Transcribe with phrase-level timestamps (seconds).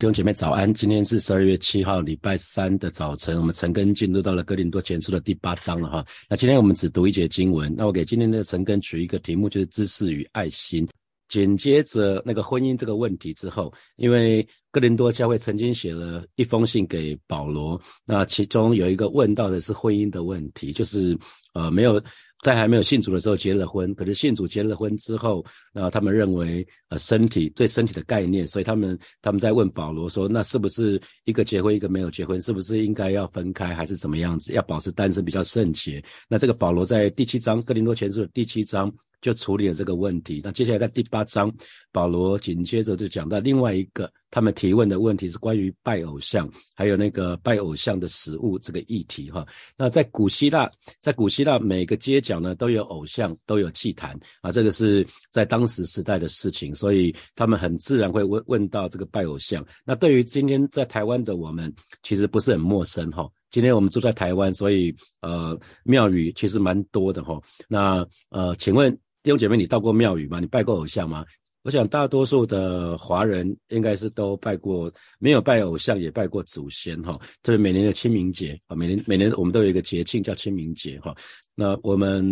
[0.00, 6.02] 弟兄姐妹早安，今天是十二月七号，礼拜三的早晨，我们陈根进入到了哥林多前书的第八章了哈。
[6.26, 10.88] 那今天我们只读一节经文，那我给今天的陈根取一个题目，就是知识与爱心。
[11.28, 21.14] 紧接着那个婚姻这个问题之后，因为哥林多教会曾经写了一封信给保罗，那其中有一个问到的是婚姻的问题，就是
[21.52, 22.02] 呃没有。
[22.42, 36.02] 在还没有信主的时候结了婚，可是信主结了婚之后，那他们认为呃身体对身体的概念，所以他们他们在问保罗说，那是不是一个结婚一个没有结婚，是不是应该要分开还是怎么样子，要保持单身比较圣洁？
[36.28, 38.92] 那这个保罗在第七章格林多前书的第七章。
[39.20, 40.40] 就处理了这个问题。
[40.42, 41.52] 那接下来在第八章，
[41.92, 49.46] 保罗紧接着就讲到另外一个他们提问的问题，是关于拜偶像，还有那个拜偶像的食物这个议题哈。
[49.76, 50.70] 那在古希腊，
[51.00, 59.64] 在古希腊每个街角呢都有偶像，都有祭坛啊，这个是在当时时代的事情，所以他们很自然会问问到这个拜偶像。
[59.84, 63.28] 那对于今天在台湾的我们，其实不是很陌生哈。
[63.50, 67.40] 今天我们住在台湾，所以呃庙宇其实蛮多的哈。
[67.68, 68.96] 那呃，请问。
[69.22, 70.40] 弟兄姐妹，你到过庙宇吗？
[70.40, 71.24] 你拜过偶像吗？
[71.62, 77.12] 我想大多数的华人应该是都拜过，没有拜偶像也拜过祖先哈。
[77.42, 81.14] 特别每年的清明节啊，每年每年我们都有一个节庆叫清明节哈。
[81.54, 82.24] 那我们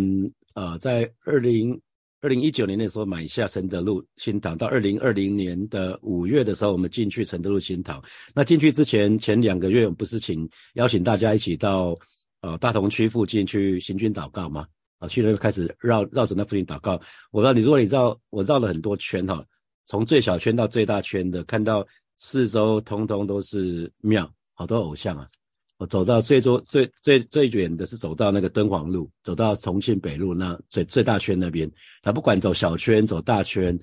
[0.55, 1.79] 呃在二零
[2.21, 8.03] 二零一九年的时候买下承德路新堂，到二零二零年的五月的时候，我们进去承德路新堂。
[8.33, 11.95] 那进去之前前两个月，我们不是请邀请大家一起到
[12.41, 14.65] 呃大同区附近去行军祷告吗？
[14.99, 17.01] 啊，去了开始绕绕着那附近祷告。
[17.31, 19.43] 我道你，如果你绕我绕了很多圈哈，
[19.85, 21.85] 从最小圈到最大圈的，看到
[22.17, 25.27] 四周通通都是庙，好多偶像啊。
[25.77, 31.71] 我走到最多最最最远的是走到那个敦煌路，走到重庆北路那最最大圈那边。
[32.01, 33.79] 他不管走小圈走大圈，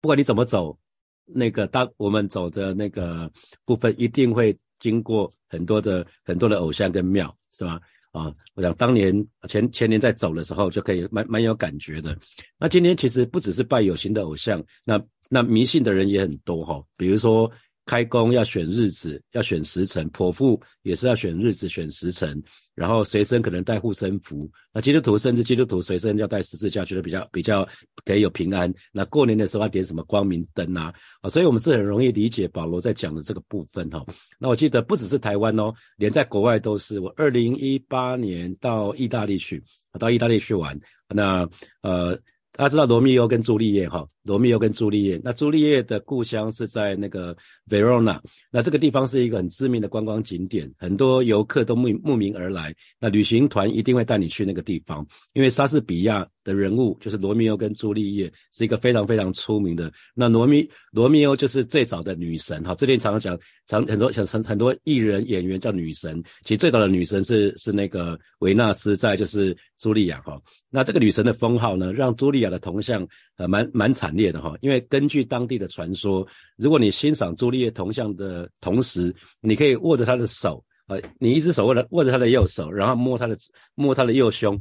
[0.00, 0.78] 不管你怎么走，
[1.26, 3.28] 那个当我们走的那个
[3.64, 7.80] 部分一定会经过很多的很多的偶像跟庙，是吧？
[8.12, 9.14] 啊，我想当年
[9.48, 12.16] 前前年在走的时候就可以蛮蛮有感觉的。
[12.58, 17.50] 那今天其实不只是拜有形的偶像，那那迷信的人也很多哈，比如说。
[17.90, 22.40] 开工要选日子，要选时辰；剖腹也是要选日子、选时辰。
[22.72, 24.48] 然后随身可能带护身符。
[24.72, 27.68] 那基督徒甚至基督徒随身要带十字架，觉得比较比较
[28.04, 28.72] 可以有平安。
[28.92, 30.94] 那过年的时候要点什么光明灯啊？
[31.20, 34.06] 啊，所以我们是很容易理解保罗在讲的这个部分哈。
[34.38, 37.00] 那我记得不只是台湾哦，连在国外都是。
[37.00, 39.60] 我二零一八年到意大利去，
[39.98, 40.78] 到意大利去玩。
[41.08, 41.44] 那
[41.82, 42.16] 呃。
[42.52, 47.36] 大家知道罗密欧跟朱丽叶哈，罗密欧跟朱丽叶，那朱丽叶的故乡是在那个
[47.68, 56.26] Verona，那这个地方是一个很知名的观光景点，很多游客都慕慕名而来，那旅行团一定会带你去那个地方，因为莎士比亚。
[56.42, 59.92] 的人物就是罗密欧跟朱丽叶，是一个非常非常出名的。
[60.14, 70.40] 那罗密罗密欧就是最早的女神哈，最近常常讲，常很多想很很多艺人演员叫女神，其实最早的女神是是那个维纳斯，在就是茱莉亚哈。
[70.70, 76.26] 那这个女神的封号呢，让茱莉亚的铜像呃蛮蛮惨烈的哈，因为根据当地的传说，
[76.56, 83.36] 如果你欣赏朱丽叶铜像的同时，你可以握着她的手，呃，你一只手握着握着她的右手，然后摸她的
[83.74, 84.60] 摸她的右胸。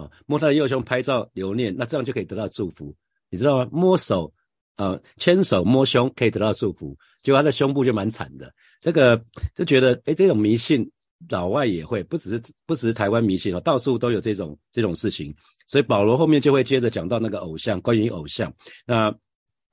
[0.00, 2.94] 啊，摸他的右胸拍照留念，那这样就可以得到祝福，
[3.30, 3.68] 你知道吗？
[3.72, 4.32] 摸手，
[4.76, 8.54] 啊，牵手摸胸可以得到祝福，结果他的胸部就蛮惨的。
[8.80, 9.20] 这个
[9.56, 10.88] 就觉得，哎，这种迷信
[11.28, 15.34] 老外也会，不只是不只是台湾迷信哦，到处都有这种这种事情。
[15.66, 18.52] 所以保罗后面就会接着讲到那个偶像，关于偶像，
[18.86, 19.12] 那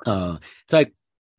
[0.06, 0.92] 呃，在。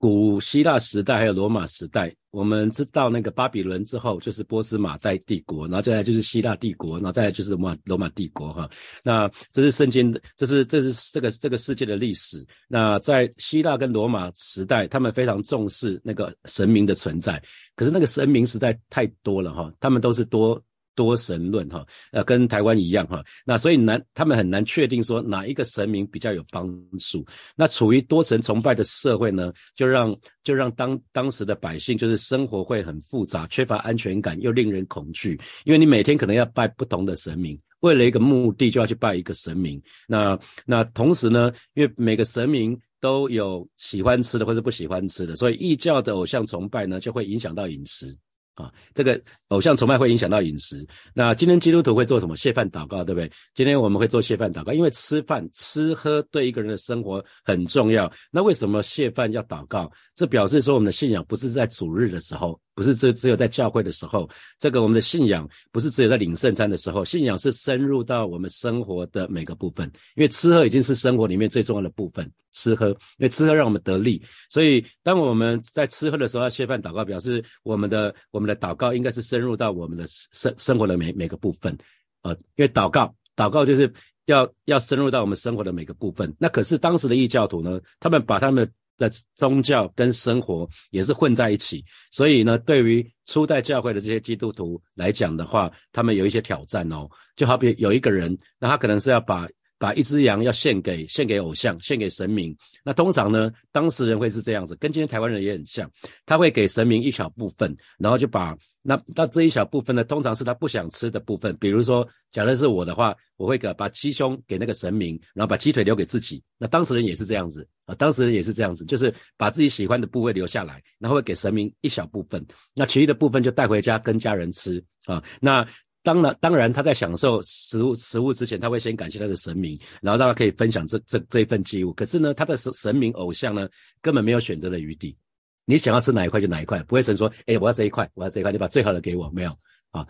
[0.07, 8.71] 古希腊时代还有罗马时代，我们知道那个巴比伦之后就是波斯马代帝国，然后再来就是希腊帝国，然后再来就是罗马罗马帝国哈。
[9.03, 12.47] 那这是圣经，这是这是这个这个世界的历史。
[12.69, 17.43] 那在希腊跟罗马时代，他们非常重视那个神明的存在，
[17.75, 20.63] 可是那个神明实在太多了哈，他们都是多。
[20.97, 26.67] 多神论哈，呃，跟台湾一样哈，那所以难，他们很难确定说哪一个神明比较有帮
[26.99, 27.25] 助。
[27.55, 35.39] 那处于多神崇拜的社会呢，就让就让当当时的百姓就是生活会很复杂，缺乏安全感，又令人恐惧。
[35.65, 39.81] 因为你每天可能要拜不同的神明，为了一个目的就要去拜一个神明。
[40.09, 48.17] 那那同时呢，因为每个神明都有喜欢吃的或者不喜欢吃的，所以异教的偶像崇拜呢，就会影响到饮食。
[48.57, 50.87] 啊，这个偶像崇拜会影响到饮食。
[51.15, 52.35] 那今天基督徒会做什么？
[52.37, 53.31] 谢饭祷告，对不对？
[53.55, 58.11] 今天我们会做谢饭祷告，因为吃饭、吃喝对一个人的生活很重要。
[58.31, 59.91] 那为什么谢饭要祷告？
[60.17, 64.27] 这表示说我们的信仰不是在主日的时候，不是只只有在教会的时候，
[64.59, 69.87] 这个我们的信仰不是只有在领圣餐的时候，信仰是深入到我们生活的每个部分。
[70.15, 81.77] 因为吃喝已经是生活里面最重要的部分，吃喝，因为吃喝让我们得力，所以当我们在吃喝的时候要切饭祷告，表示我们的我们的祷告应该是深入到我们的生生活的每每个部分，
[82.23, 83.93] 呃，因为祷告祷告就是
[84.25, 86.35] 要要深入到我们生活的每个部分。
[86.39, 88.67] 那可是当时的异教徒呢，他们把他们。
[88.99, 97.09] 的宗教跟生活也是混在一起，所以呢，对于初代教会的这些基督徒来讲的话，他们有一些挑战哦。
[97.37, 99.47] 就好比有一个人，那他可能是要把
[99.79, 102.57] 把一只羊要献给献给偶像，献给神明。
[102.85, 105.91] 那通常呢，当事人会是这样子，跟今天台湾人也很像，
[106.25, 108.57] 他会给神明一小部分，然后就把。
[108.89, 111.57] 那那这一小部分呢，通常是他不想吃的部分。
[111.57, 116.41] 比如说，假设是我的话，我会给把鸡胸给那个神明，然后把鸡腿留给自己。
[116.57, 122.47] 那当事人也是这样子啊，当事人也是这样子，就是把自己喜欢的部位留下来，然后会给神明一小部分，
[122.77, 125.21] 那其余的部分就带回家跟家人吃啊。
[125.41, 125.67] 那
[126.07, 131.93] 当然，当然他在享受食物食物之前，他会先感谢他的神明，然后让他可以分享这这这一份祭物。
[131.95, 133.69] 可是呢，他的神神明偶像呢，
[134.01, 135.17] 根本没有选择的余地。
[135.65, 139.51] 你想要吃哪一块就哪一块，不会神说，哎，我要这一块，我要这一块，你把最好的给我，没有
[139.91, 140.07] 啊？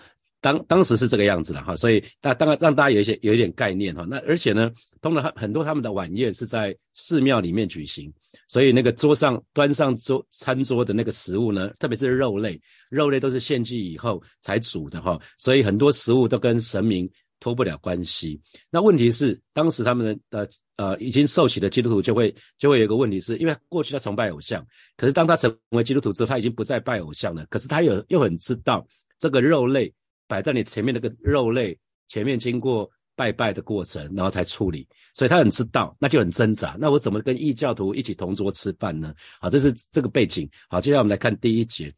[0.46, 4.06] 当当时是这个样子的哈，所以大当然让大家有一些有一点概念哈。
[4.08, 4.70] 那而且呢，
[5.02, 8.12] 通常很多他们的晚宴是在寺庙里面举行，
[8.46, 12.60] 所以那个桌上端上桌餐桌的那个食物呢，特别是肉类，
[12.90, 17.10] 肉类都是献祭以后才煮的哈，所以很多食物都跟神明
[17.40, 18.40] 脱不了关系。
[18.70, 20.48] 那问题是，当时他们的。
[20.78, 24.62] 呃，已经受洗的基督徒就会就会有一个问题，是因为过去他崇拜偶像，
[24.94, 27.46] 可是当他成为基督徒之后，他已经不再拜偶像了。
[27.48, 28.86] 可是他有又很知道
[29.18, 29.90] 这个肉类
[30.26, 31.78] 摆在你前面那个肉类
[32.08, 36.76] 前面经过拜拜的过程，然后才处理，所以他很知道，那就很挣扎。
[36.78, 39.14] 那我怎么跟异教徒一起同桌吃饭呢？
[39.40, 40.48] 好，这是这个背景。
[40.68, 41.92] 好，接下来我们来看第一节，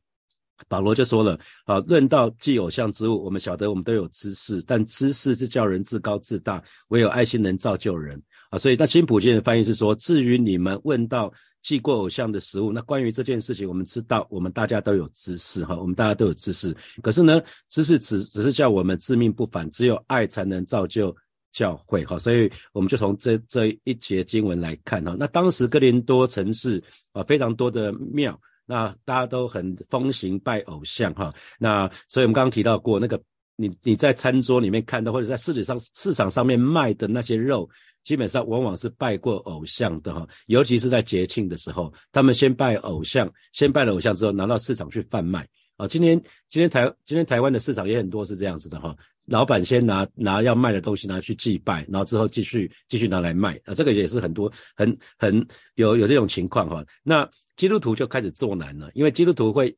[0.69, 8.23] 保罗就说了：好，论到祭偶像之物，我们晓得我们都有知识，但知识是叫人自高自大，唯有爱心能造就人。
[8.51, 11.33] 啊，所以那新普京的翻译是说，至于你们问到
[11.63, 16.75] 祭过偶像的食物，那关于这件事情，我们知道，我们大家都有知识哈，我们大家都有知识。
[17.03, 21.15] 可是呢，知识只只是叫我们自命不凡，只有爱才能造就
[21.53, 22.19] 教会哈。
[22.19, 26.83] 所以我们就从这这一节经文来看哈，那当时哥林多城市
[27.13, 31.33] 啊，非常多的庙，那大家都很风行拜偶像哈。
[31.59, 33.21] 那所以我们刚刚提到过，那个
[33.61, 37.69] 你你在餐桌里面看到，或者在市场上市场上面卖的那些肉。
[38.05, 45.47] 基本上往往是拜过偶像的哈，尤其是在节庆的时候，他们先拜偶像，先拜了偶像之后拿到市场去贩卖
[45.77, 45.87] 啊。
[45.87, 46.19] 今天
[46.49, 48.97] 今天台今天台湾的市场也很多是这样子的哈，
[49.27, 56.83] 老板先拿拿要卖的东西拿去祭拜，然后之后继续继续拿来卖啊，这个也是很多很很有有这种情况哈。
[57.03, 59.77] 那基督徒就开始做难了，因为基督徒会。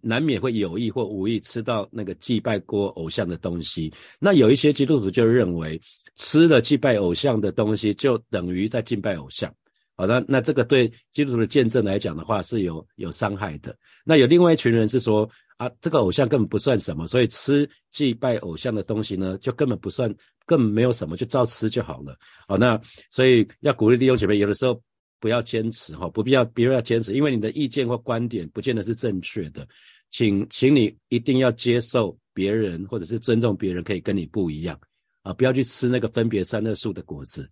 [0.00, 3.92] 难免会有意或无意吃到那个祭拜过偶像的东西。
[4.18, 5.80] 那有一些基督徒就认为，
[6.16, 9.52] 吃了祭拜偶像的东西就等于在敬拜偶像。
[9.96, 13.76] 好的，那这个对基督徒的见证来讲的话是有有伤害的。
[14.04, 20.08] 那有另外一群人是说，啊，这个偶像根本不算什么，所以吃祭拜偶像的东西呢，就根本不算，
[20.46, 22.16] 根本没有什么，就照吃就好了。
[22.48, 22.80] 好，那
[23.10, 24.80] 所以要鼓励弟兄姐妹，有的时候。
[25.24, 29.66] 不要坚持哈，不必要，不要坚持，因为你的意见或观点不见得是正确的，
[30.10, 34.78] 请，请你一定要接受别人，或者是尊重别人，可以跟你不一样
[35.22, 37.50] 啊，不要去吃那个分别三恶树的果子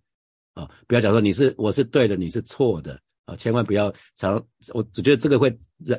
[0.53, 3.01] 啊，不要讲说你是我是对的，你是错的。
[3.25, 4.35] 啊，千万不要常
[4.73, 5.55] 我，我觉得这个会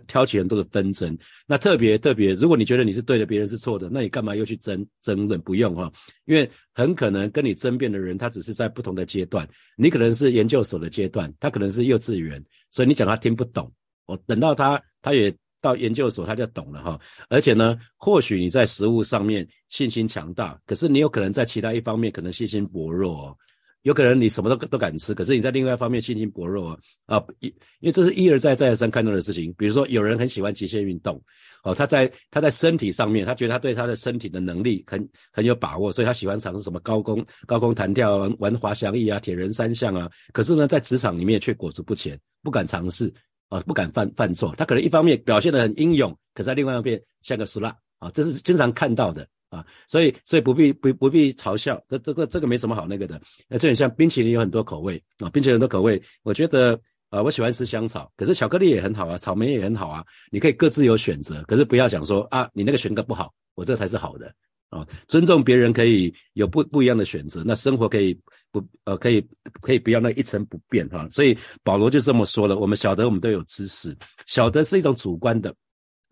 [0.07, 1.17] 挑起很多的纷争。
[1.47, 5.41] 那特别特别，如果你觉得你是对的，别人是错的，那你干嘛又去争争论？
[5.41, 5.91] 不用哈，
[6.27, 9.49] 因为很可能跟你争辩的人，他只是在不同的阶段。
[9.77, 13.73] 你可能是研究所的阶段，他可能是幼稚园，所以你讲他听不懂。
[14.05, 17.01] 我等到他他也到研究所，他就懂了哈。
[17.31, 23.37] 而且呢，或许你在实物上面信心强大，可是你有可能在其他一方面可能信心薄弱哦。
[23.85, 27.25] 有可能你什么都都敢吃，可是你在另外一方面信心薄弱啊啊！
[27.41, 27.49] 一
[27.81, 29.55] 因为这是一而再再而三看到的事情。
[29.59, 31.23] 比如说，有人很喜欢极限运动，
[31.65, 40.11] 哦，他在他在身体上面，他觉得他对他的身体的能力很很有把握，所以他喜欢尝试什么高空高空弹跳、玩玩滑翔翼啊、铁人三项啊。
[40.33, 43.13] 可是呢，在职场里面却裹足不前，不敢尝试
[43.51, 44.55] 啊，不敢犯犯错。
[44.57, 49.29] 他可能一方面表现得很英勇，可在另外一边像个俗辣啊，这是经常看到的。
[49.55, 53.21] 啊，所以所以不必不不必嘲笑，这这个这个没什么好那个的。
[53.49, 56.79] 那这很像冰淇淋有很多口味啊，冰淇淋很多口味，我觉得
[57.11, 64.35] 啊，我喜欢吃香草，可是巧克力也很好啊，草莓也很好啊，你可以各自有选择，可是不要讲说啊，你那个选个不好，我这才是好的
[64.71, 64.85] 啊。
[65.07, 68.19] 尊重别人可以有不不一样的选择，那生活可以
[68.51, 69.25] 不呃可以
[69.61, 71.09] 可以不要那一成不变哈。
[71.09, 73.97] 所以保罗就这么说了：我们晓得我们都有知识，
[74.27, 75.55] 晓得是一种主观的。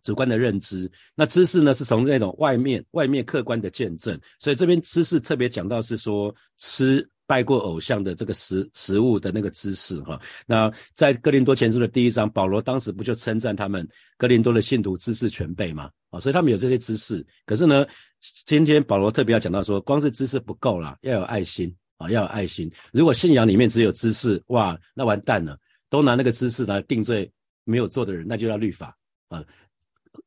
[0.02, 1.72] 主观的认知，那知识呢？
[1.74, 4.18] 是从那种外面、外面客观的见证。
[4.40, 10.20] 所以这边知识特别讲到是说吃拜过偶像的这个食食物的那个知识哈。
[10.46, 15.90] 那在哥林多前书的第一章，保罗当时不就称赞他们哥林多的信徒知识全备吗？
[16.10, 17.24] 啊，所以他们有这些知识。
[17.46, 17.86] 可是呢，
[18.44, 22.70] 今天保罗特别要讲到说，光是知识不够啦，要有爱心啊，要有爱心。
[22.92, 25.56] 如果信仰里面只有知识，哇，那完蛋了，
[25.88, 27.30] 都拿那个知识来定罪
[27.64, 28.94] 没有做的人，那就要律法
[29.28, 29.42] 啊。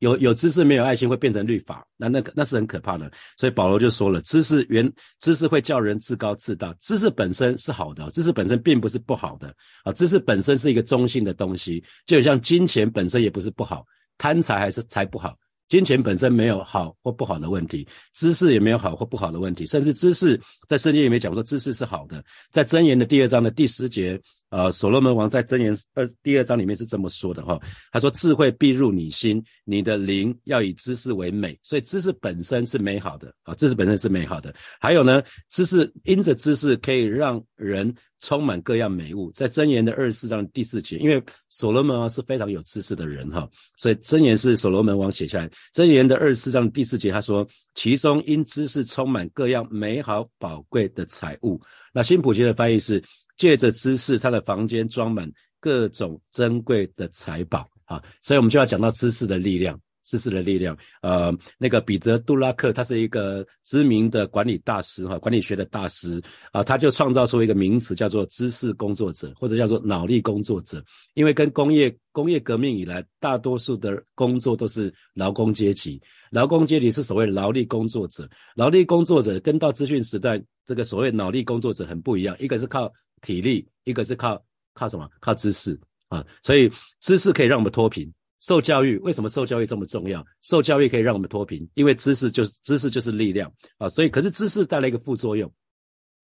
[0.00, 3.10] 有有知识没有爱心会变成律法，那那个那是很可怕的。
[3.38, 4.90] 所以保罗就说了，知识原
[5.20, 9.92] 知识会叫人自高自大，知识本身是好的，知识本身并不是不好的啊。
[9.92, 13.84] 知识本身是一个中性的东西，就像金钱本身也不是不好，
[14.18, 15.36] 贪财还是财不好。
[15.68, 24.16] 金钱本身没有好或不好的问题，知识也没有好或不好的问题，甚至知识在圣经里面讲说知识是好的，在箴言的第二章的第十节，
[24.56, 27.60] 呃，所罗门王在箴言二第二章里面是这么说的哈，
[27.92, 34.54] 他说智慧必入你心，你的灵要以知识为美，所以知识本身是美好的啊，知识本身是美好的。
[34.80, 37.94] 还有呢，知识因着知识可以让人。
[38.20, 43.46] 充满各样美物，在箴言的二十四章第四节，因为所罗门王是非常有知识的人哈，
[43.76, 45.50] 所以箴言是所罗门王写下来。
[45.74, 51.60] 箴言的二十四章第四节，他说其中因知识充满各样美好宝贵的财物。
[51.92, 53.02] 那新普京的翻译是
[53.36, 57.66] 借着知识，他的房间装满各种珍贵的财宝。
[57.84, 59.78] 啊，所以我们就要讲到知识的力量。
[60.08, 70.80] 知识的力量，呃，那个彼得·杜拉克，他是一个知名的管理大师，哈，管理学的大师，啊，他就创造出一个名词，叫做知识工作者，或者叫做脑力工作者。
[71.14, 76.00] 因为跟工业工业革命以来，大多数的工作都是劳工阶级，
[76.30, 82.88] 劳工阶级是所谓劳力工作者，劳力工作者跟到资讯时代这个所谓脑力工作者很不一样，一个是靠
[83.20, 84.42] 体力，一个是靠
[84.74, 85.08] 靠什么？
[85.20, 86.70] 靠知识啊，所以
[87.00, 88.12] 知识可以让我们脱贫。
[88.38, 90.24] 受教育为什么受教育这么重要？
[90.42, 93.88] 受教育可以让我们脱贫，因为知识就是知识就是力量啊！
[93.88, 95.52] 所以，可是知识带来一个副作用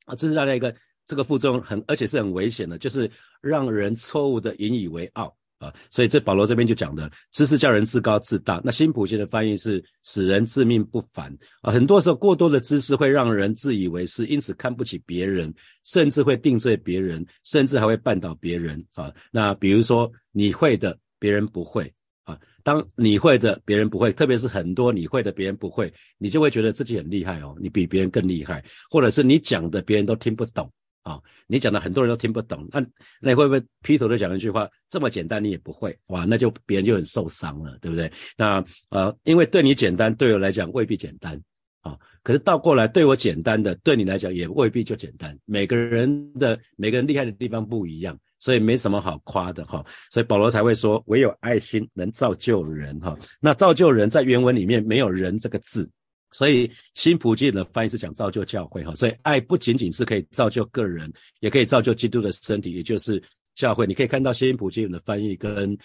[0.04, 0.72] 啊，知识带来一个
[1.06, 5.72] 这个副作用很而且是很危险的，就是让人错误的引以为傲啊！
[5.90, 8.60] 所以这保罗这边就讲的，知识叫人自高自大。
[8.64, 11.70] 那新普贤的翻译是使人自命不凡啊！
[11.70, 15.54] 很多时候过多的知识会让人自以为是，因此看不起别人，
[15.84, 19.12] 甚至会定罪别人，甚至还会绊倒别人啊！
[19.30, 21.92] 那比如说你会的，别人不会。
[22.24, 30.70] 啊，当你会的别人不会，特别是很多你会的别人不会，你就会觉得自己很厉害哦，你比别人更厉害，或者是你讲的别人都听不懂
[31.02, 32.84] 啊，你讲的很多人都听不懂，那
[33.20, 38.10] 那会不会劈头就讲一句话，这么简单你也不会，哇，那就别人就很受伤了，对不对？
[38.36, 41.40] 那呃，因为对你简单，对我来讲未必简单
[41.80, 48.18] 啊，可是倒过来对我简单的，对你来讲也未必就简单，每个人的每个人厉害的地方不一样。
[48.38, 53.16] 所以没什么好夸的哈，所以保罗才会说，唯有爱心能造就人哈。
[53.38, 55.88] 那造就人在原文里面没有人这个字，
[56.32, 58.94] 所以新普济的翻译是讲造就教会哈。
[58.94, 63.22] 所以爱不仅仅是可以造就个人，也可以造就基督的身体，也就是
[63.54, 63.86] 教会。
[63.86, 65.76] 你可以看到新普济的翻译跟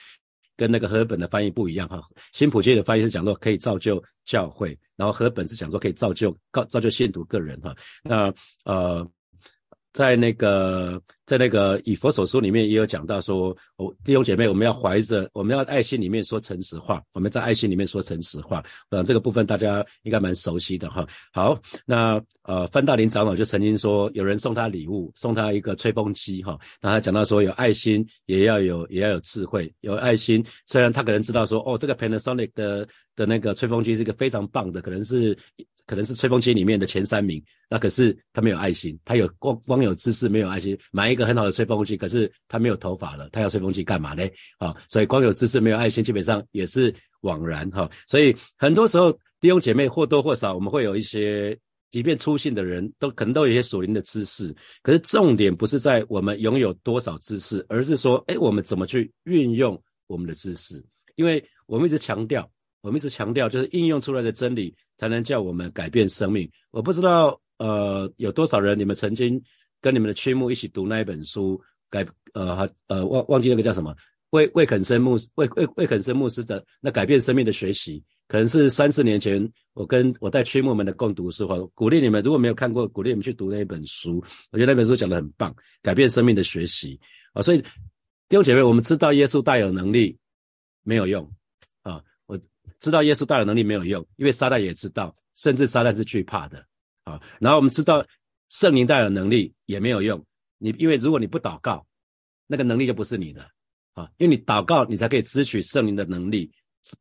[0.56, 2.02] 跟那个和本的翻译不一样哈。
[2.34, 7.76] 新普济的翻译是讲说可以造就教会，然后和本是讲说可以造就造造就信徒个人哈。
[8.04, 9.08] 那呃。
[9.98, 21.04] 在那个，在那个以佛所书里面也有讲到说，哦，弟兄姐妹，我们要怀着，我们要爱心里面说诚实话，我们在爱心里面说诚实话，呃，这个部分大家应该蛮熟悉的哈。
[21.34, 35.36] 好，那呃，范大林长老就曾经说，有人送他礼物，送他一个吹风机哈，那他讲到说，有爱心也要有，也要有智慧，有爱心，虽然他可能知道说，哦，这个 Panasonic 的的那个吹风机是一个非常棒的，可能是。
[35.88, 44.24] 可能是吹风机里面的前三名，那可是他没有爱心，他有光光有知识没有爱心，买一个很好的吹风机，可是他没有头发了，他要吹风机干嘛呢？
[44.60, 47.90] 啊，所以光有知识没有爱心，基本上也是枉然哈。
[48.06, 51.58] 所以很多时候弟兄姐妹或多或少我们会有一些，
[51.90, 54.54] 即便粗信的人都可能都有一些属灵的知识，
[54.84, 60.84] 可是重点不是在我们拥有多少知识，而是说，哎，我们怎么去运用我们的知识？
[61.16, 62.50] 因为我们一直强调。
[62.82, 66.50] 我们一直强调，就是应用出来的真理才能叫我们改变生命。
[66.72, 69.42] 我不知道，呃，有多少人你们曾经
[69.82, 73.96] 跟你们的曲目一起读那一本书，改呃呃忘忘记那个叫什么？
[74.32, 84.22] 魏魏肯森牧师魏魏魏肯森牧师的那改变生命的学习，可能是三四年前我跟我带曲目们的共读书哈，鼓励你们如果没有看过，鼓励你们去读那一本书。
[84.52, 87.00] 我觉得那本书讲的很棒，改变生命的学习
[87.32, 87.42] 啊。
[87.42, 87.62] 所以
[88.28, 90.18] 弟兄姐妹，我们知道耶稣大有能力，
[90.84, 91.32] 没有用。
[92.80, 96.64] 知道耶稣大有能力没有用，因为撒旦也知道，甚至撒旦是惧怕的
[97.04, 97.20] 啊。
[97.40, 98.06] 然后我们知道
[98.50, 100.24] 圣灵带有能力也没有用。
[100.58, 101.86] 你因为如果你不祷告，
[102.48, 103.42] 那个能力就不是你的
[103.94, 106.52] 啊，因为你祷告，你才可以支取圣灵的能力，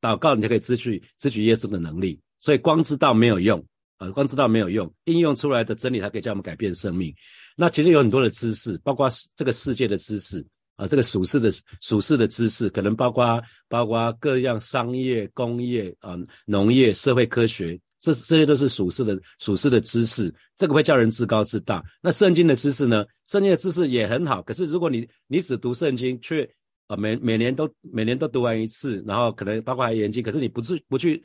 [0.01, 2.21] 祷告你才可以支取支取耶稣的能力。
[2.39, 3.65] 所以光知道没有用
[3.99, 7.15] 啊，光知道没有用，应用出来的真理才可以叫我们改变生命。
[7.55, 10.47] 那其实有很多的知识，包括这个世界的知识。
[10.77, 20.33] 啊，这个属世的属世的知识，可能包括包括各样商业、工业啊、农业、社会科学，这这些都是属世的属世的知识。
[20.57, 21.83] 这个会叫人自高自大。
[22.03, 23.05] 那圣经的知识呢？
[23.27, 26.49] 圣经的知识也很好，可是如果你你只读圣经，却
[26.87, 31.23] 啊每每年都每年都读完一次，然后可能包括还研究，可是你不去不去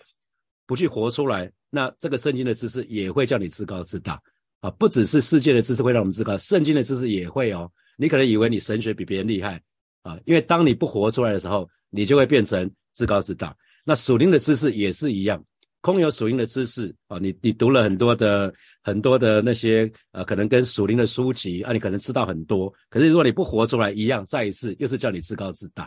[0.65, 4.19] 不去活出来，那这个圣经的知识也会叫你自高自大
[4.61, 4.71] 啊！
[4.71, 7.69] 不只是世界的知识会让我们自高，圣经的知识也会哦。
[8.01, 9.61] 你可能以为你神学比别人厉害
[10.01, 13.55] 啊，因为当你不活出来的时候，你就会变成自高自大。
[13.85, 15.43] 那属灵的知识也是一样，
[15.81, 25.83] 空有属灵的知识啊，你你读了很多的很多的那些呃，可能跟属灵的书籍啊，你可能知道很多，可是如果你不活出来，一样再一次又是叫你自高自大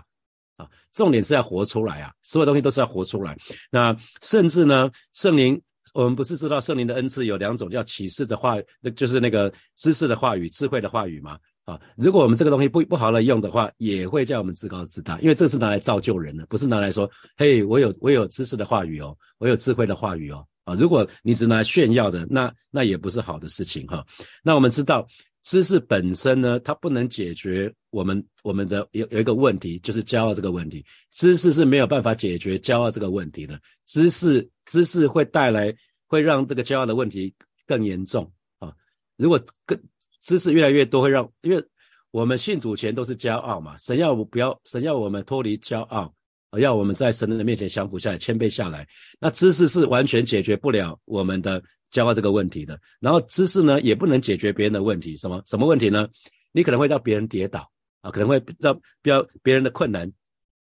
[0.56, 0.70] 啊。
[0.92, 3.36] 重点是要活出来啊，所有东西都是要活出来。
[3.72, 5.60] 那甚至呢，圣灵，
[5.94, 11.36] 我们不是知道圣灵的恩赐有两种，叫启示的话，那就是那个知识的话语、智慧的话语吗？
[11.64, 24.04] 啊，如果我们这个东西不不好来用的话，也会叫我们自高自大，因为这是拿来造就人的，不是拿来说，嘿，我有我有知识的话语哦，我有智慧的话语哦，啊，如果你只拿来炫耀的，那那也不是好的事情哈。
[24.42, 25.08] 那我们知道，
[25.42, 35.74] 知识本身呢，它不能解决我们我们的有有一个问题，就是骄傲这个问题，知识是没有办法解决骄傲这个问题的，知识知识会带来
[36.06, 37.34] 会让这个骄傲的问题
[37.66, 38.70] 更严重啊，
[39.16, 39.80] 如果更。
[40.24, 41.62] 知识越来越多，会让，因为
[42.10, 46.12] 我们信主前都是骄傲嘛，神要我不要，神要我们脱离骄傲，
[46.58, 48.88] 要我们在神的面前降服下来，谦卑下来。
[49.20, 51.62] 那知识是完全解决不了我们的
[51.92, 52.80] 骄傲这个问题的。
[53.00, 55.14] 然后知识呢，也不能解决别人的问题。
[55.18, 56.08] 什么什么问题呢？
[56.52, 60.10] 你可能会让别人跌倒啊，可能会让要别人的困难，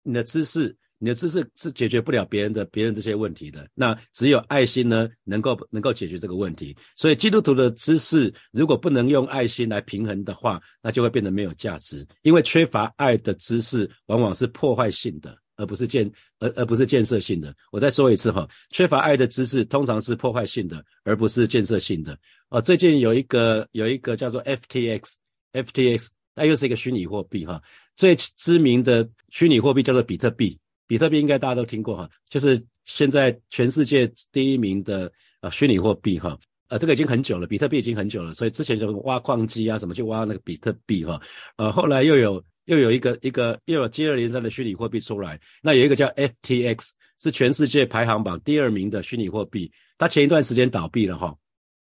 [0.03, 0.75] 你的知识。
[0.99, 6.75] 你的知识是解决不了别人的别人这些问题的，那只有爱心呢，能够能够解决这个问题。
[6.97, 12.07] 所以基督徒的知识如果不能用爱心来平衡的话，那就会变得没有价值。
[12.23, 17.55] 因为缺乏爱的知识往往是破坏性的，而不是建而而不是建设性的。
[17.71, 22.17] 我再说一次哈，缺乏爱的知识通常是破坏性的，而不是建设性的。
[22.49, 27.61] 哦，最近有一个有一个叫做 FTX，FTX，它又是一个虚拟货币哈，
[27.97, 30.59] 最知名的虚拟货币叫做比特币。
[30.87, 41.21] 比特币应该大家都听过哈，就是现在全世界第一名的啊虚拟货币哈，呃这个已经很久了，比特币已经很久了，所以之前就挖矿机啊什么去挖那个比特币哈，
[41.57, 51.35] 呃后来又有又有一个一个又有接二连三的虚拟货币出来，那有一个叫 FTX 是全世界排行榜第二名的虚拟货币，它前一段时间倒闭了哈，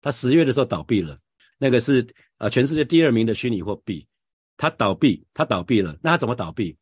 [0.02, 1.18] 它十月的时候倒闭了，
[1.58, 2.06] 那个是
[2.38, 4.06] 呃全世界第二名的虚拟货币，
[4.58, 6.76] 它倒闭它倒闭了，那它怎么倒闭？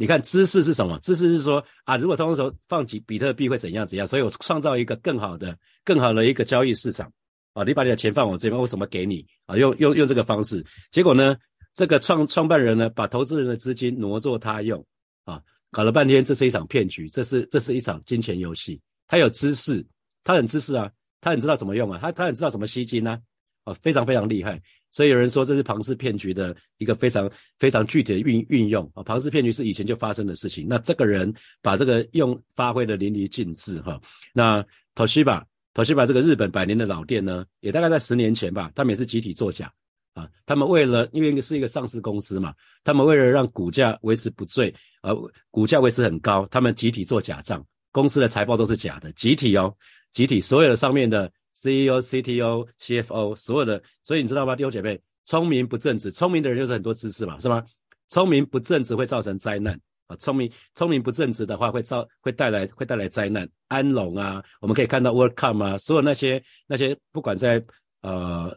[0.00, 0.98] 你看知识是什么？
[1.02, 4.06] 知识是说啊，如果通时放几比特币会怎样怎样？
[4.08, 7.12] 所以我创造一个更好的、更好的一个交易市场
[7.52, 7.62] 啊！
[7.64, 9.58] 你把你的钱放我这边，我什么给你啊？
[9.58, 11.36] 用用用这个方式，结果呢，
[11.74, 14.82] 这个创创办人呢，把投资人的资金挪作他用
[15.26, 15.38] 啊，
[15.70, 18.80] 搞了半天，这是一场骗局，这是这是一场金钱游戏。
[19.06, 19.86] 他有知识，
[20.24, 23.18] 他很知识啊，他很知道怎么用啊，他他很知道怎么吸金呢？
[23.64, 24.60] 啊，非常非常厉害。
[24.90, 30.66] 所以有人说这是庞氏骗局的一个非常非常具体的运运用啊，庞氏骗局是以前就发生的事情。
[30.68, 34.00] 那这个人把这个用发挥的淋漓尽致哈。
[34.32, 39.72] 那 Toshiba，Toshiba 这个日本百年的老店呢，也大概在十年前吧，他们也是集体作假
[40.14, 40.28] 啊。
[40.44, 45.14] 他们为了因为是一个上市公司嘛，他们为了让股价维持不坠，呃，
[45.50, 49.72] 股价维持很高，他们集体做假账，公司的财报都是假的，集体哦，
[50.12, 51.30] 集体所有的上面的。
[51.54, 57.64] CEO、CTO、CFO，所有的，所以你知道吗，弟兄姐妹，聪明不正直，聪明的人就是很多知识嘛，是吗？
[58.08, 60.16] 聪明不正直会造成灾难啊！
[60.16, 63.48] 聪明聪明不正直的话，会造会带来会带来灾难。
[63.68, 67.64] 安龙啊，我们可以看到 WorldCom 啊，所有那些那些，不管在
[68.02, 68.52] 呃，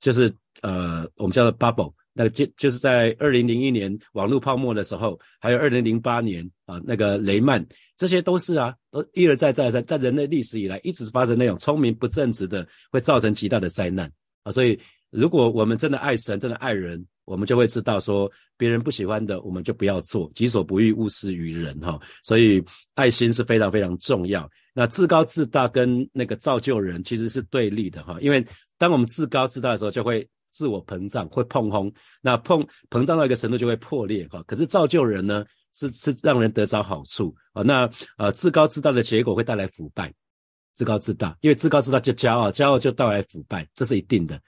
[0.00, 1.92] 就是呃，我们叫做 Bubble。
[2.18, 7.62] 那就就是在二零零一年网络泡沫的时候，还有二零零八年啊，那个雷曼，
[7.94, 14.10] 这些都是啊，都一而再再而三，在人类历史以来一直发生那种聪明不正直的，会造成极大的灾难
[14.44, 14.50] 啊。
[14.50, 14.78] 所以，
[15.10, 22.00] 如果我们真的爱神，真的爱人，我们就会知道说，别人不喜欢的，我们就不要做，己所不欲，勿施于人哈。
[22.24, 24.48] 所以，爱心是非常非常重要。
[24.72, 28.42] 那自高自大跟那个造就人其实是对立的哈，因为
[28.78, 30.26] 当我们自高自大的时候，就会。
[30.56, 31.92] 自我膨胀会碰轰，
[32.22, 34.42] 那碰膨胀到一个程度就会破裂哈。
[34.46, 37.62] 可是造就人呢，是是让人得着好处啊。
[37.62, 40.10] 那呃自高自大的结果会带来腐败，
[40.72, 44.40] 自高自大，因为自高自大就骄傲，骄傲就带来腐败，这是一定的。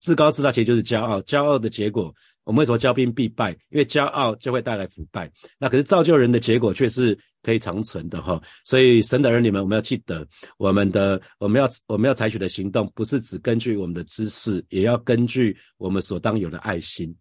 [0.00, 2.14] 自高自大其实就是骄傲，骄傲的结果，
[2.48, 3.52] 我们为什么骄兵必败？
[3.68, 5.30] 因为骄傲就会带来腐败。
[5.58, 8.40] 那可是造就人的结果却是可以长存的哈。
[8.64, 17.14] 所以神的儿女们，我们要记得，我们的我们要我们要采取的行动，不是只根据我们的知识，也要根据我们所当有的爱心。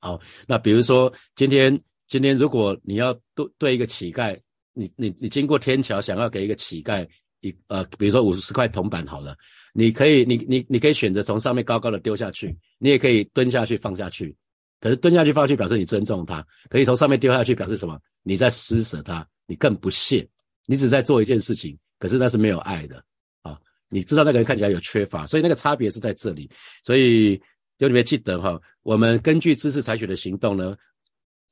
[0.00, 4.38] 好，那比如说今天今天如果你要对对一个乞丐，
[4.74, 7.08] 你你你经过天桥想要给一个乞丐
[7.40, 9.34] 一呃，比如说五十块铜板好了。
[9.72, 14.36] 你可以，你你你可以选择从上面高高的丢下去，你也可以蹲下去放下去。
[14.80, 17.98] 可是蹲下去放下去表示你尊重他，可以从上面丢下去表示什么？
[18.22, 20.28] 你在施舍他，你更不屑，
[20.66, 23.02] 你只在做一件事情，可是那是没有爱的
[23.42, 23.58] 啊！
[23.88, 26.48] 你知道那个人看起来有缺乏，所以那个差别是在这里。
[26.84, 27.40] 所以
[27.78, 30.76] 有你们记得哈，我们根据知识采取的行动呢，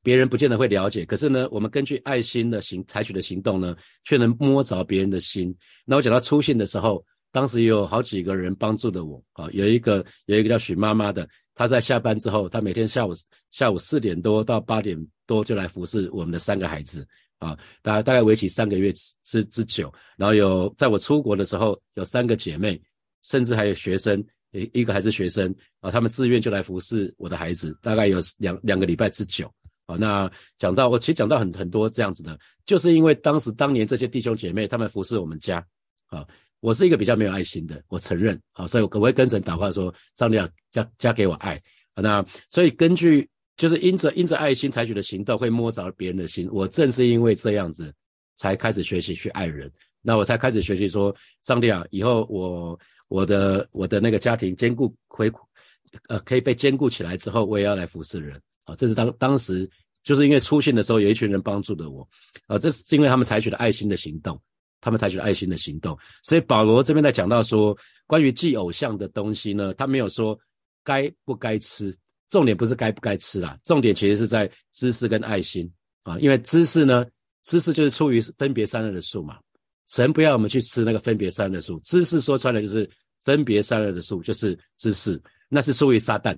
[0.02, 5.54] 别人不见得会了解，可是呢，我们根据爱心的行采取的行动呢，却能摸着别人的心。
[5.84, 7.04] 那我讲到出信的时候。
[7.32, 13.14] 当时有好几个人帮助的我啊，有一个有一个叫许妈妈的，他在下班之后，他每天下午
[13.50, 17.04] 下午四点多到八点多就来服侍我们的三个孩子
[17.38, 18.92] 啊，大概大概为期三个月
[19.24, 19.92] 之之久。
[20.18, 22.78] 然后有在我出国的时候，有三个姐妹，
[23.22, 29.50] 甚至还有学生，一一个还是学生啊，他们自愿就来服侍我的孩子，大概有两两个礼拜之久
[29.86, 29.96] 啊。
[29.96, 35.66] 那讲到我其实讲到很很多这样子的，就是因为当时当年这些弟兄姐妹他们服侍我们家
[36.08, 36.26] 啊。
[36.60, 41.60] 我是一个比较没有爱心的，我承认，好，所以我我会跟神祷告说，上帝啊，加加给我爱，
[41.94, 46.48] 那所以根据就是因着因着爱心采取的行动，会摸着别人的心。
[46.50, 47.92] 我正是因为这样子，
[48.34, 49.70] 才开始学习去爱人，
[50.02, 55.30] 那我才开始学习说，上帝啊，以后我我的我的那个家庭兼顾回，
[56.08, 59.68] 呃，可以被兼顾起来之后，我也要来服侍人，啊，这是当当时
[60.02, 62.06] 就是因为出现的时候，有一群人帮助的我，
[62.46, 64.40] 啊，这是因为他们采取了爱心的行动。
[64.80, 70.38] 他们采取了爱心的行动，所以保罗这边在讲到说，关于祭偶像的东西呢，他没有说
[70.84, 71.92] 该不该吃，
[72.30, 75.70] 重点不是该不该吃啦，重点其实是在知识跟爱心。
[76.02, 77.04] 啊，因为知识呢，
[77.42, 79.38] 知识就是出于分别三恶的树嘛，
[79.88, 82.88] 神不要我们去吃那个分别三恶的树，知识说穿了就是
[83.24, 86.36] 分别三恶的树，就是知识，那是出于撒旦。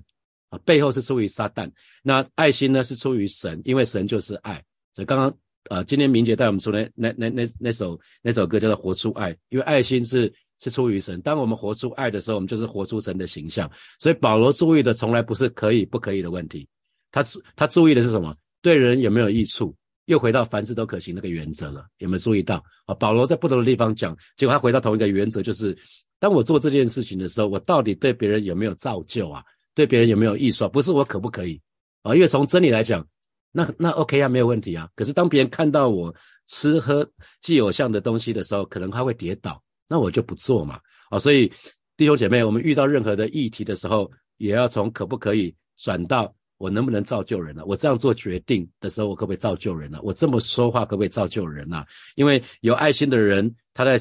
[0.49, 1.69] 啊，背后是出于撒旦，
[2.01, 4.55] 那爱心呢是出于神，因为神就是爱，
[4.95, 5.31] 所以刚刚。
[5.67, 11.19] 啊，今天明姐带我们出来那那那那首那首歌叫做《活出爱》，因为爱心是是出于神。
[11.21, 13.69] 当我们活出爱的时候，我们就是活出神的形象。
[13.99, 16.67] 所以保罗注意的从来不是可以不可以的问题，
[17.11, 17.23] 他
[17.55, 18.35] 他注意的是什么？
[18.61, 19.75] 对人有没有益处？
[20.05, 21.85] 又回到凡事都可行那个原则了。
[21.99, 22.63] 有没有注意到？
[22.85, 25.77] 啊，保罗在不同的地方讲，结果他回到同一个原则，就是
[26.19, 29.43] 当我做这件事情的时候，我到底对别人有没有造就啊？
[29.75, 30.67] 对别人有没有益处？
[30.67, 31.61] 不是我可不可以
[32.01, 32.15] 啊？
[32.15, 33.05] 因为从真理来讲。
[33.51, 34.89] 那那 OK 啊，没有问题啊。
[34.95, 36.13] 可是当别人看到我
[36.47, 37.09] 吃喝
[37.41, 40.79] 既偶像的东西的时候，可能他会跌倒，那我就不做嘛。
[41.09, 41.51] 啊，所以
[41.97, 47.65] 弟兄姐妹，我们遇到任何的议题的时候，也要从可不可以转到我能不能造就人了。
[47.65, 49.99] 我这样做决定的时候，我可不可以造就人了？
[50.03, 51.85] 我这么说话可不可以造就人啊？
[52.15, 53.99] 因为有爱心的人，他在。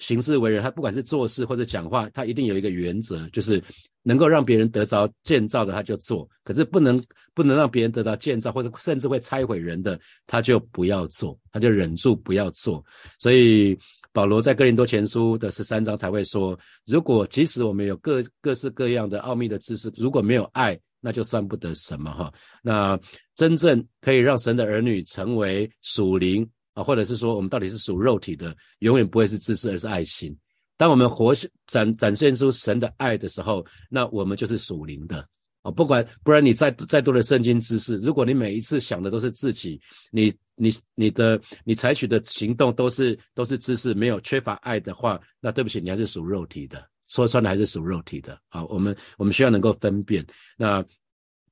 [0.00, 3.62] 行事为人，他不管是做事或者讲话，他一定有一个原则，就是
[4.02, 7.00] 能够让别人得着建造的，他就做；可是不能
[7.34, 12.84] 不能让别人得到建造，或者甚至会拆毁人的，他就不要做，他就忍住不要做。
[13.18, 13.78] 所以
[14.12, 22.32] 保罗在哥林多前书的十三章才会说：如果即使我们有各各式各样的奥秘的知识，如果没有爱，那就算不得什么哈。
[22.62, 22.98] 那
[23.34, 26.48] 真正可以让神的儿女成为属灵。
[26.82, 30.36] 或者是说，我们到底是属肉体的，永远不会是知识，而是爱心。
[30.76, 31.34] 当我们活
[31.66, 35.26] 展展现出神的爱的时候，那我们就是属灵的。
[35.62, 39.78] 啊，不管不然，你再再多的圣经知识，如果你每一次想的都是自己，
[40.10, 46.82] 你你你的你采取的行动都是都是知识，没有缺乏爱的话，那对不起，你还是属肉体的。
[47.08, 48.40] 说穿了，还是属肉体的。
[48.48, 50.24] 好，我们我们需要能够分辨。
[50.56, 50.82] 那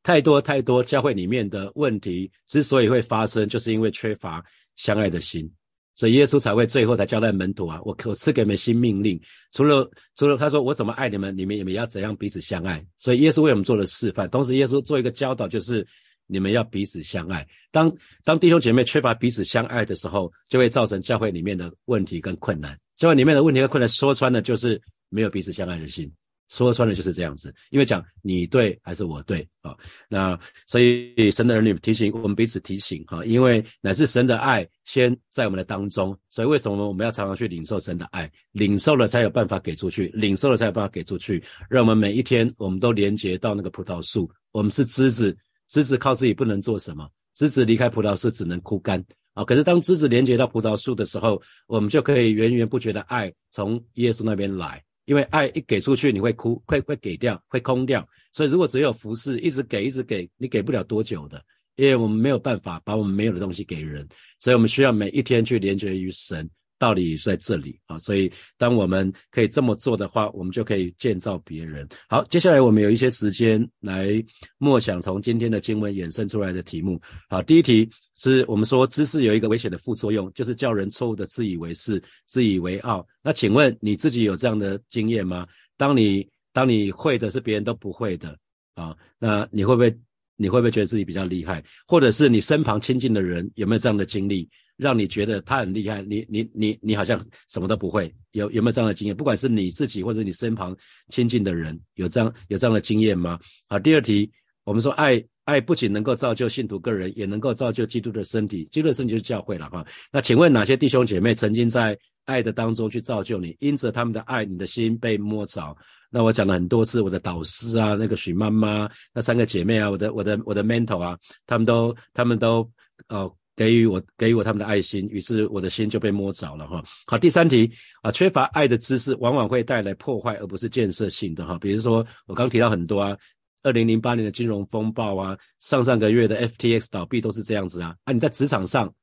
[0.03, 4.43] 太多太多教会里面的问题之所以会发生，就是因为缺乏。
[4.79, 5.51] 相爱的心，
[5.97, 9.21] 所以耶稣才会最后才交代门徒啊，我我赐给你们新命令，
[9.53, 12.83] 除了除了他说我怎么爱你们，你们你们要怎样彼此相爱。
[12.97, 15.85] 所以耶稣为我们做了示范，同时耶稣做一个教导，就是
[16.29, 17.45] 你们要彼此相爱。
[17.73, 22.79] 当当弟兄姐妹缺乏彼此相爱的时候，就会造成教会里面的问题跟困难。
[22.97, 26.09] 教会里面的问题跟困难，说穿了就是没有彼此相爱的心。
[26.49, 29.77] 说穿了就是这样子，因为讲你对还是我对啊？
[30.09, 38.31] 那所以神的儿女提醒我们彼此提醒哈，因为乃是神的爱先在我们的当中，所以为什么我们要常常去领受神的爱？
[38.53, 44.31] 领受了才有办法给出去，领受了才有办法给出去，让我们每一天我们都连接到那个葡萄树。
[44.51, 45.37] 我们是枝子，
[45.69, 49.45] 枝子靠自己不能做什么，枝子离开葡萄树只能枯干啊。
[49.45, 54.83] 可是当枝子连接到葡萄树的时候，我们就可以源源不绝的爱从耶稣那边来。
[55.09, 58.07] 因为爱一给出去，你会哭，会会给掉，会空掉。
[58.31, 61.43] 所以如果只有服饰，一直给，一直给，你给不了多久的，
[61.77, 64.07] 因为我们没有办法把我们没有的东西给人，
[64.39, 66.47] 所以我们需要每一天去连接于神。
[66.79, 71.87] 道理在这里啊，所以当我们可以这么做的话，我们就可以建造别人。
[72.09, 74.23] 好，接下来我们有一些时间来
[74.59, 77.01] 默想从今天的经文衍生出来的题目。
[77.29, 83.05] 好，第一题是我们说知识有一个危险的副作用，就是叫人错误的自以为是、自以为傲。
[83.23, 85.47] 那请问你自己有这样的经验吗？
[85.77, 88.39] 当你当你会的是别人都不会的
[88.75, 89.93] 啊，那你会不会
[90.37, 91.65] 你会不会觉得自己比较厉害？
[91.87, 94.49] 或者是你身旁亲近的人有没有这样的经历？
[94.79, 99.15] 让你觉得他很厉害，你你你你好像什么都不会，有有没有这样的经验？
[99.15, 100.75] 不管是你自己或者你身旁
[101.09, 103.41] 亲近的人，有这样有这样的经验吗？
[103.69, 104.31] 好，第二题，
[104.63, 109.85] 我们说爱爱不仅能够造就信徒个人，也能够造就基督的身体，基督的身体就是教会了哈。
[110.13, 113.57] 那请问哪些弟兄姐妹曾经在爱的当中去造就你？
[113.59, 115.77] 因着他们的爱，你的心被摸着。
[116.09, 122.71] 那我讲了很多次，我的导师啊，那个许妈妈，那三个姐妹啊，我的我的我的 mentor 啊，他们都他们都
[123.09, 123.29] 呃。
[123.59, 126.81] 给予我给予我他们的爱心，于是我的心就被摸着了哈。
[127.09, 127.69] 好，第三题
[128.03, 131.59] 啊，缺乏爱的知识往往会带来破坏，而不是建设性的哈。
[131.59, 133.19] 比如说我刚提到很多啊，
[133.65, 137.97] 二零零八年的金融风暴啊，上上个月的 FTX 倒闭都是这样子啊。
[138.05, 138.95] 啊，你在职场上，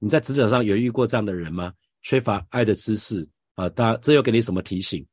[0.00, 1.72] 你在职场上有遇过这样的人吗？
[2.02, 5.06] 缺乏爱的知识啊，大这又给你什么提醒？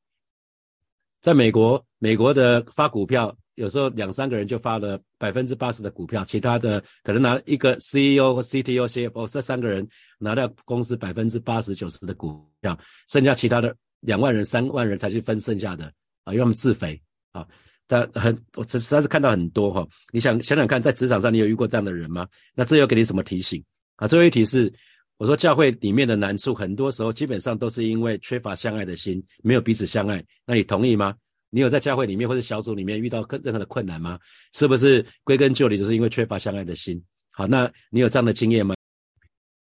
[1.22, 3.38] 在美国，美国的发股票。
[3.60, 9.86] 有时候两三个人就发了百分之八十的股票，其他的可能拿一个 CEO 或 CTO、CFO 这三个人
[10.18, 12.78] 拿到公司百分之八十九十的股票，
[13.10, 15.92] 剩下其他的两万人、三万人才去分剩下的
[16.24, 17.00] 啊，因为他们自肥
[17.34, 17.46] 啊。
[17.86, 22.26] 但很我实在是看到很多哈，你想想想看，在职场上你有遇过这样的人吗？
[22.56, 23.62] 那这又给你什么提醒
[23.98, 24.08] 啊？
[24.08, 24.74] 最后一题是
[25.18, 30.24] 我说教会里面的难处，很多时候基本上都是因为缺乏相爱的心，没有彼此相爱。
[30.46, 31.14] 那你同意吗？
[31.50, 34.20] 你有在教会里面或者小组里面遇到任何的困难吗？
[34.54, 37.02] 是不是归根究底就是因为缺乏相爱的心？
[37.32, 38.76] 好，那你有这样的经验吗？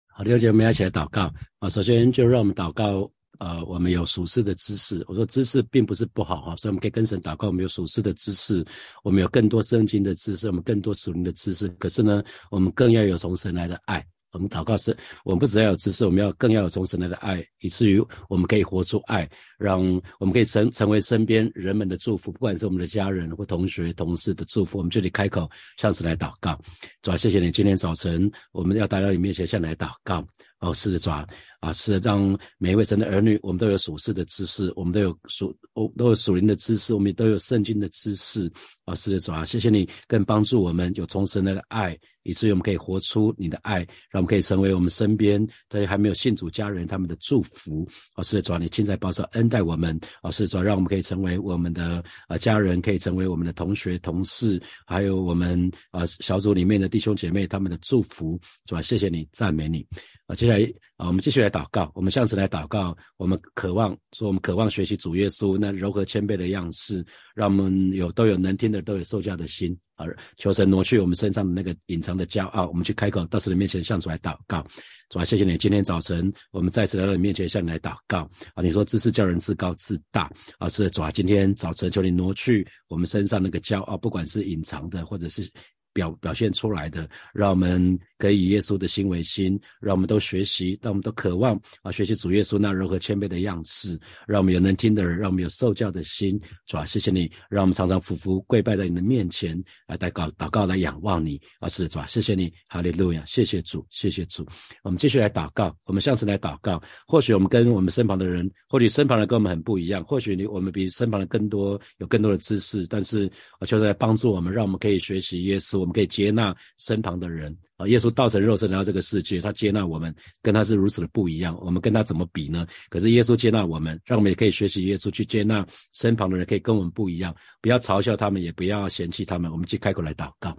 [0.09, 1.69] 好，弟兄姐，我们要一起来祷告啊！
[1.69, 5.05] 首先就让我们祷告，呃，我们有属世的知识。
[5.07, 8.65] 我说知识并不是不好哈，所以我们可以跟神祷告，我们有属世的知识，
[9.05, 11.69] 我们有更多圣经的知识，我们更多属灵的知识。
[11.79, 14.03] 可是呢，我们更要有从神来的爱。
[14.37, 14.95] 我们祷告是，
[15.25, 19.83] 我们不只要有知识，我们要更要有从神来的爱，以至于我们可以活出爱，让
[20.21, 26.61] 我们可以成成为身边人们的祝福，不管是我们的家人或同学、同事的祝福，我们就得开口向神来祷告。
[27.01, 30.23] 主啊，谢谢你，今天早晨我们要带到你面前向你来祷告。
[30.61, 31.27] 哦，是的，主啊，
[31.61, 38.51] 啊，是让每一位神的儿女，我们都有属世的知识，我们都有属，哦，都有属灵的知识，我们都有圣经的知识。
[38.87, 41.97] 啊，是的，主啊，谢谢你，更帮助我们有从神来的爱。
[42.27, 43.79] 以至于我们可以活出你的爱，
[44.11, 47.87] 让我们可以成为我们身边这些还没有信主家人他们的祝福。
[48.17, 49.99] 哦，是的，主啊，你亲在保守恩待我们。
[50.23, 58.39] 哦，是的主啊，让我们可以成为我们的呃家人，可以成为我们的同学、同事，还有我们啊小组里面的弟兄姐妹他们的祝福。
[58.67, 59.87] 主啊，谢谢你，赞美你。
[60.27, 60.65] 啊，接下来
[60.97, 61.91] 啊，我们继续来祷告。
[61.95, 69.79] 我们上次来祷告，我们渴望说，我们渴望学习主耶稣那柔和谦卑的样式，让我们有都有能听的，都有受教的心。
[69.97, 74.67] 而求神挪去我们身上的那个隐藏的骄傲，我们去开口到神的面前向主来祷告。
[75.09, 78.29] 主啊，谢谢你，今天早晨我们再次来到你面前向你来祷告。
[78.55, 85.51] 啊，你说知识叫人自高自大，啊，是的主啊，今天早晨求你挪去我们身上那个骄傲，不管是隐藏的或者是。
[85.93, 96.85] 表表现出来的，让我们可以以耶稣的心为心，让我们都学习，让我们都渴望啊，学习主耶稣那柔和谦卑的样式，让我们有能听的人，让我们有受教的心，是吧？
[96.87, 102.07] 谢谢你，让我们常常俯伏跪拜在你的面前来祷告，祷告来仰望你，啊，是吧？
[102.07, 104.47] 谢谢你，哈利路亚，谢谢主，谢谢主。
[104.83, 106.83] 我们继续来祷告，我们下次来祷告。
[107.07, 115.81] 或许我们跟我们身旁的人，或许身旁人跟我们很不一样，或许你我们比身旁的更多有更多的知识，但是我就在帮助我们，让我们可以学习耶稣。
[115.81, 117.57] 我们可以接纳身旁的人。
[117.77, 121.57] 啊，耶稣道成肉身来到这个世界，他接纳我们，跟他是如此的不一样。
[121.61, 122.67] 我们跟他怎么比呢？
[122.89, 127.35] 可是耶稣接纳我们，让我们也可以学习耶稣去接纳身旁的人，可以跟我们不一样。
[127.61, 129.51] 不要嘲笑他们，也不要嫌弃他们。
[129.53, 130.57] 我们去开口来祷告，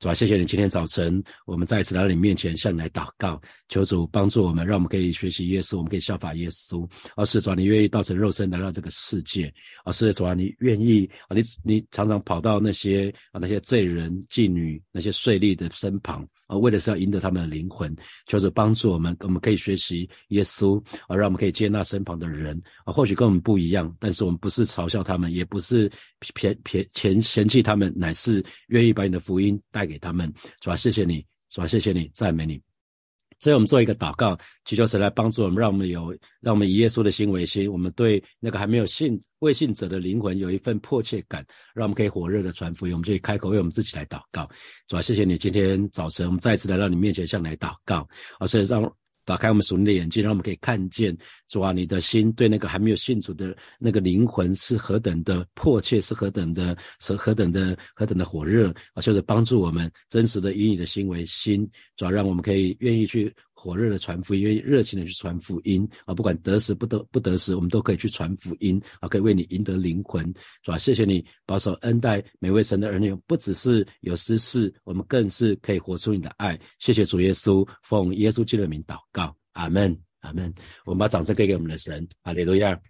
[0.00, 6.84] 主啊，谢谢你今天早晨，我们再一次来到你面前向你来祷告，求主帮助我们，让我们可以学习耶稣，我们可以效法耶稣。
[7.14, 9.52] 而是主啊，你愿意道成肉身来到这个世界，
[9.84, 16.26] 而是主啊，你愿意啊，你你常常跑到那些啊那些罪人、妓女、那些税吏的身旁。
[16.46, 17.94] 啊，为的是要赢得他们的灵魂，
[18.26, 25.90] 求主帮助我们，我们可以学习耶稣，而，让我们可以接纳身旁的人，啊，或许跟我们不一样，但是我们不是嘲笑他们，也不是
[26.34, 30.76] 偏偏嫌嫌弃他们，乃是愿意把你的福音带给他们，是吧？
[30.76, 31.66] 谢谢你，是吧？
[31.66, 32.60] 谢谢你，赞美你。
[33.38, 41.44] 所以我们做一个祷告，祈求神来帮助我们，让我们有，让我们以耶稣的心为心，我们对那个还没有信未信者的灵魂有一份迫切感，
[41.74, 42.92] 让我们可以火热的传福音。
[42.92, 44.48] 我们就开口为我们自己来祷告，
[44.88, 48.06] 主啊，谢谢你今天早晨我们再次来到你面前向你来祷告，
[48.40, 48.82] 而是让。
[49.26, 51.14] 打开我们属灵的眼睛，让我们可以看见
[51.48, 59.02] 主啊，你的心对那个还没有信主的那个灵魂是何等的迫切，是何等的，是何等的，何等的火热啊！
[59.02, 63.34] 就是帮助我们真实的以你的心为心，主要让我们可以愿意去。
[63.66, 66.14] 火热的传福音，热情的去传福音啊！
[66.14, 69.08] 不管得时不得不得时，我们都可以去传福音啊！
[69.08, 70.24] 可以为你赢得灵魂，
[70.62, 70.78] 是吧？
[70.78, 76.56] 谢谢你保守恩待每位神的儿女，不只是有私事，我们更是可以活出你的爱。
[76.78, 80.54] 谢谢主耶稣，奉耶稣基督的名祷告，阿门，阿门。
[80.84, 82.80] 我们把掌声给给我们的神，哈利路亚。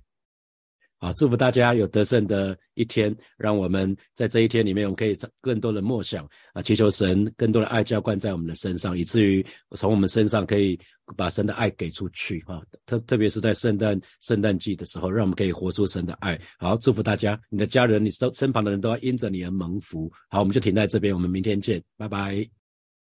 [1.07, 10.77] 啊，祝福大家有得胜的一天，让我们在这一天里面，我们可以更多的默想啊，祈求神更多的爱浇灌在我们的身上，以至于从我们身上可以
[11.16, 12.61] 把神的爱给出去啊。
[12.87, 16.37] 特特别是在圣诞圣诞季的时候，让我们可以活出神的爱。
[16.59, 20.11] 好，祝福大家，你的家人，你身身旁的人都要因着你而蒙福。
[20.29, 22.65] 好，我们就停在这边，我们明天见，拜拜。